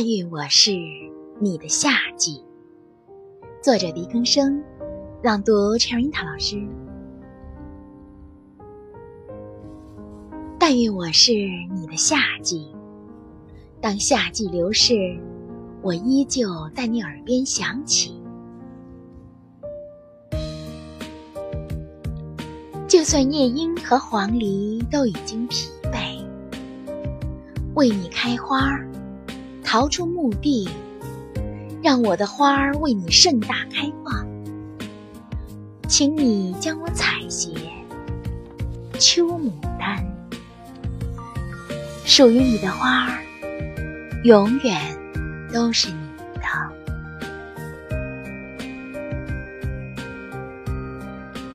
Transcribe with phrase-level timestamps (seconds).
[0.00, 0.70] 但愿我是
[1.40, 2.40] 你的夏季。
[3.60, 4.62] 作者：狄更生，
[5.24, 6.56] 朗读 Cherita 老师。
[10.56, 12.72] 但愿我是你的夏季，
[13.80, 15.18] 当夏季流逝，
[15.82, 18.22] 我依旧在你耳边响起。
[22.86, 26.24] 就算夜莺和黄鹂都已经疲惫，
[27.74, 28.78] 为你开花。
[29.70, 30.66] 逃出墓地，
[31.82, 34.26] 让我的花儿为你盛大开放。
[35.86, 37.52] 请你将我采撷，
[38.98, 40.02] 秋牡丹，
[42.06, 43.22] 属于你的花儿，
[44.24, 44.80] 永远
[45.52, 46.00] 都是你
[46.36, 46.67] 的。